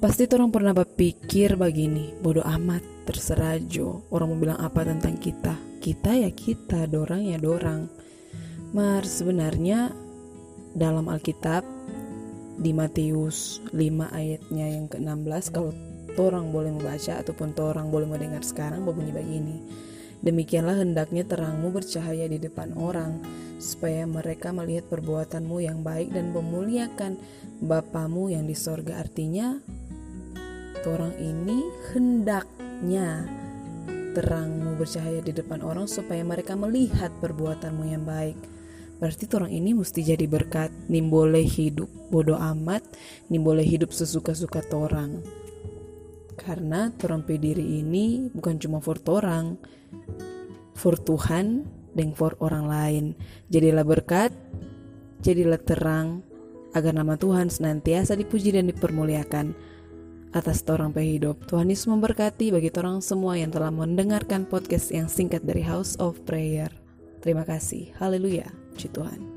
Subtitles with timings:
[0.00, 5.52] Pasti orang pernah berpikir begini, bodoh amat, terserah Jo, orang mau bilang apa tentang kita.
[5.76, 7.84] Kita ya kita, dorang ya dorang.
[8.72, 9.92] Mar sebenarnya
[10.72, 11.68] dalam Alkitab
[12.64, 13.76] di Matius 5
[14.08, 15.76] ayatnya yang ke-16 kalau
[16.16, 19.56] orang boleh membaca ataupun orang boleh mendengar sekarang berbunyi begini.
[20.24, 23.20] Demikianlah hendaknya terangmu bercahaya di depan orang,
[23.60, 27.20] supaya mereka melihat perbuatanmu yang baik dan memuliakan
[27.60, 28.96] Bapamu yang di sorga.
[29.04, 29.60] Artinya,
[30.88, 33.28] orang ini hendaknya
[34.16, 38.36] terangmu bercahaya di depan orang supaya mereka melihat perbuatanmu yang baik.
[39.00, 42.84] Berarti orang ini mesti jadi berkat, nih boleh hidup bodoh amat,
[43.32, 45.24] nih boleh hidup sesuka-suka orang.
[46.36, 49.56] Karena orang diri ini bukan cuma for orang,
[50.76, 51.64] for Tuhan
[51.96, 53.04] dan for orang lain.
[53.48, 54.36] Jadilah berkat,
[55.24, 56.20] jadilah terang,
[56.76, 59.56] agar nama Tuhan senantiasa dipuji dan dipermuliakan
[60.34, 61.46] atas orang hidup.
[61.46, 66.18] Tuhan Yesus memberkati bagi orang semua yang telah mendengarkan podcast yang singkat dari House of
[66.26, 66.70] Prayer.
[67.20, 67.92] Terima kasih.
[67.98, 68.48] Haleluya.
[68.74, 69.29] Puji Tuhan.